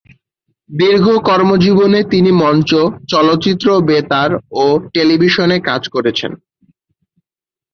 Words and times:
দীর্ঘ 0.69 1.05
কর্মজীবনে 1.27 1.99
তিনি 2.03 2.31
মঞ্চ, 2.41 2.71
চলচ্চিত্র, 3.09 3.67
বেতার 3.81 4.31
ও 4.53 4.65
টেলিভিশনে 4.93 5.57
কাজ 5.59 5.81
করেছেন। 5.89 6.31